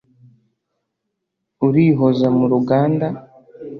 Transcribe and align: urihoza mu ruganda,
urihoza 1.67 2.27
mu 2.37 2.45
ruganda, 2.51 3.07